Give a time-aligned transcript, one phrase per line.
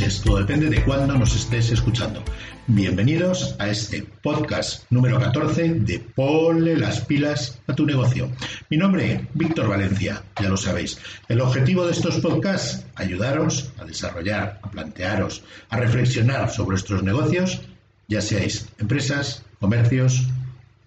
[0.00, 2.24] Noches, todo depende de cuándo nos estés escuchando.
[2.66, 8.30] Bienvenidos a este podcast número 14 de Ponle las pilas a tu negocio.
[8.70, 10.98] Mi nombre, Víctor Valencia, ya lo sabéis.
[11.28, 17.60] El objetivo de estos podcasts, ayudaros a desarrollar, a plantearos, a reflexionar sobre vuestros negocios,
[18.08, 20.28] ya seáis empresas, comercios,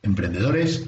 [0.02, 0.86] emprendedores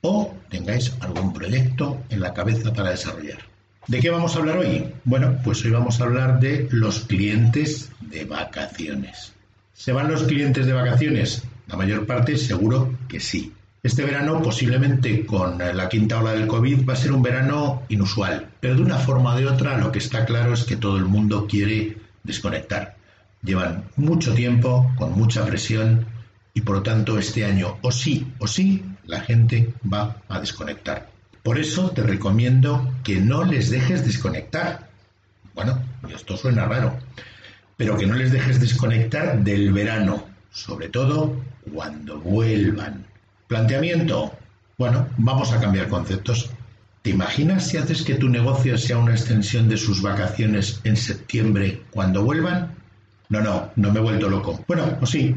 [0.00, 3.47] o tengáis algún proyecto en la cabeza para desarrollar.
[3.88, 4.84] ¿De qué vamos a hablar hoy?
[5.06, 9.32] Bueno, pues hoy vamos a hablar de los clientes de vacaciones.
[9.72, 11.44] ¿Se van los clientes de vacaciones?
[11.68, 13.50] La mayor parte seguro que sí.
[13.82, 18.50] Este verano, posiblemente con la quinta ola del COVID, va a ser un verano inusual,
[18.60, 21.06] pero de una forma o de otra lo que está claro es que todo el
[21.06, 22.96] mundo quiere desconectar.
[23.42, 26.04] Llevan mucho tiempo, con mucha presión,
[26.52, 31.08] y por lo tanto este año o sí o sí la gente va a desconectar.
[31.48, 34.90] Por eso te recomiendo que no les dejes desconectar.
[35.54, 35.82] Bueno,
[36.14, 36.98] esto suena raro,
[37.74, 41.40] pero que no les dejes desconectar del verano, sobre todo
[41.72, 43.06] cuando vuelvan.
[43.46, 44.36] Planteamiento.
[44.76, 46.50] Bueno, vamos a cambiar conceptos.
[47.00, 51.80] ¿Te imaginas si haces que tu negocio sea una extensión de sus vacaciones en septiembre
[51.90, 52.74] cuando vuelvan?
[53.30, 54.62] No, no, no me he vuelto loco.
[54.68, 55.34] Bueno, o sí,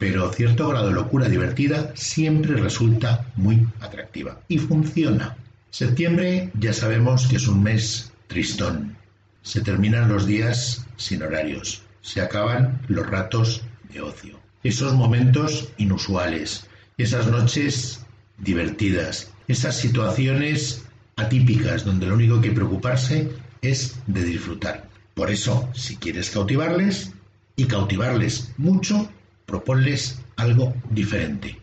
[0.00, 5.36] pero cierto grado de locura divertida siempre resulta muy atractiva y funciona.
[5.68, 8.96] Septiembre ya sabemos que es un mes tristón.
[9.42, 13.62] Se terminan los días sin horarios, se acaban los ratos
[13.92, 14.40] de ocio.
[14.62, 16.66] Esos momentos inusuales,
[16.96, 18.00] esas noches
[18.38, 20.82] divertidas, esas situaciones
[21.16, 24.88] atípicas donde lo único que preocuparse es de disfrutar.
[25.12, 27.12] Por eso, si quieres cautivarles,
[27.60, 29.10] y cautivarles mucho,
[29.50, 31.58] proponles algo diferente.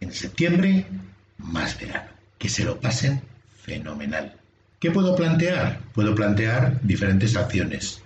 [0.00, 0.86] En septiembre,
[1.38, 2.10] más verano.
[2.38, 3.20] Que se lo pasen
[3.62, 4.32] fenomenal.
[4.78, 5.80] ¿Qué puedo plantear?
[5.92, 8.00] Puedo plantear diferentes acciones.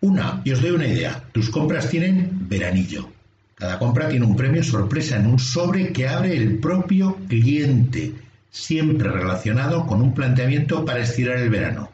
[0.00, 3.10] Una, y os doy una idea, tus compras tienen veranillo.
[3.54, 8.14] Cada compra tiene un premio sorpresa en un sobre que abre el propio cliente,
[8.50, 11.90] siempre relacionado con un planteamiento para estirar el verano.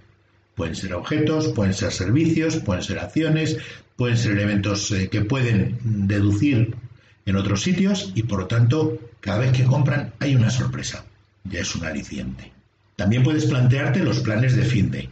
[0.55, 3.59] Pueden ser objetos, pueden ser servicios, pueden ser acciones,
[3.97, 6.77] pueden ser elementos eh, que pueden deducir
[7.25, 11.05] en otros sitios y por lo tanto cada vez que compran hay una sorpresa.
[11.45, 12.53] Ya es un aliciente.
[12.97, 15.09] También puedes plantearte los planes de fin de.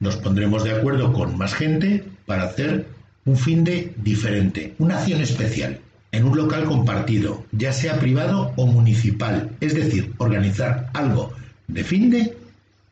[0.00, 2.86] Nos pondremos de acuerdo con más gente para hacer
[3.24, 5.80] un fin de diferente, una acción especial,
[6.12, 11.32] en un local compartido, ya sea privado o municipal, es decir, organizar algo
[11.66, 12.36] de fin de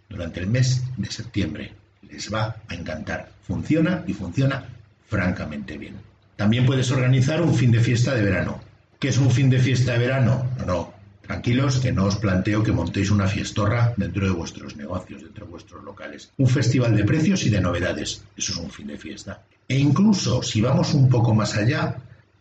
[0.08, 1.72] durante el mes de septiembre.
[2.10, 3.30] Les va a encantar.
[3.46, 4.64] Funciona y funciona
[5.12, 5.96] francamente bien.
[6.36, 8.60] También puedes organizar un fin de fiesta de verano.
[8.98, 10.48] ¿Qué es un fin de fiesta de verano?
[10.58, 10.92] No, no.
[11.20, 15.50] Tranquilos, que no os planteo que montéis una fiestorra dentro de vuestros negocios, dentro de
[15.52, 16.32] vuestros locales.
[16.38, 18.24] Un festival de precios y de novedades.
[18.36, 19.42] Eso es un fin de fiesta.
[19.68, 21.96] E incluso, si vamos un poco más allá,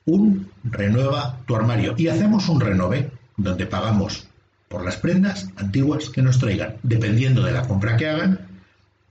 [0.05, 1.93] un renueva tu armario.
[1.97, 4.27] Y hacemos un renove donde pagamos
[4.69, 6.77] por las prendas antiguas que nos traigan.
[6.83, 8.39] Dependiendo de la compra que hagan,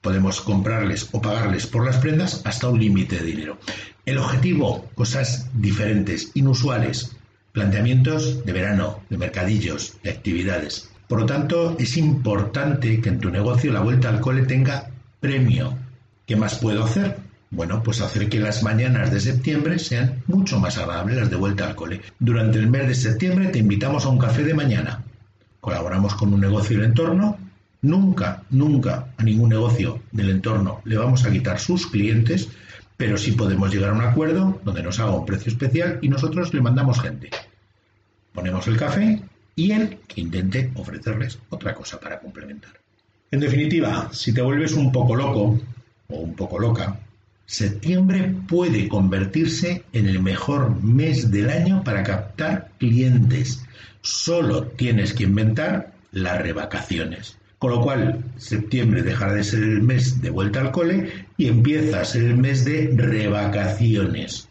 [0.01, 3.59] podemos comprarles o pagarles por las prendas hasta un límite de dinero.
[4.07, 7.17] El objetivo, cosas diferentes, inusuales,
[7.53, 10.91] planteamientos de verano, de mercadillos, de actividades.
[11.09, 15.77] Por lo tanto, es importante que en tu negocio la vuelta al cole tenga premio.
[16.27, 17.19] ¿Qué más puedo hacer?
[17.51, 21.67] Bueno, pues hacer que las mañanas de septiembre sean mucho más agradables las de vuelta
[21.67, 22.01] al cole.
[22.21, 25.03] Durante el mes de septiembre te invitamos a un café de mañana.
[25.61, 27.37] Colaboramos con un negocio del entorno
[27.83, 32.49] Nunca, nunca a ningún negocio del entorno le vamos a quitar sus clientes,
[32.97, 36.53] pero sí podemos llegar a un acuerdo donde nos haga un precio especial y nosotros
[36.53, 37.31] le mandamos gente.
[38.35, 39.23] Ponemos el café
[39.57, 42.73] y él intente ofrecerles otra cosa para complementar.
[43.31, 45.59] En definitiva, si te vuelves un poco loco
[46.09, 46.99] o un poco loca,
[47.47, 53.65] septiembre puede convertirse en el mejor mes del año para captar clientes.
[54.03, 57.40] Solo tienes que inventar las revacaciones.
[57.61, 62.01] Con lo cual, septiembre dejará de ser el mes de vuelta al cole y empieza
[62.01, 64.49] a ser el mes de revacaciones.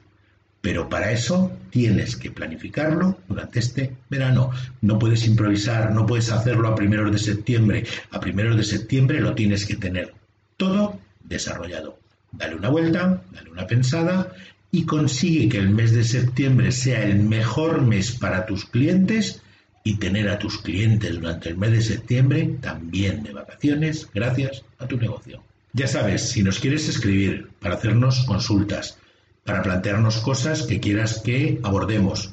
[0.61, 4.51] Pero para eso tienes que planificarlo durante este verano.
[4.81, 7.83] No puedes improvisar, no puedes hacerlo a primeros de septiembre.
[8.11, 10.13] A primeros de septiembre lo tienes que tener
[10.55, 11.97] todo desarrollado.
[12.31, 14.35] Dale una vuelta, dale una pensada
[14.69, 19.41] y consigue que el mes de septiembre sea el mejor mes para tus clientes
[19.83, 24.87] y tener a tus clientes durante el mes de septiembre también de vacaciones gracias a
[24.87, 25.41] tu negocio.
[25.73, 28.97] Ya sabes, si nos quieres escribir para hacernos consultas,
[29.45, 32.31] para plantearnos cosas que quieras que abordemos,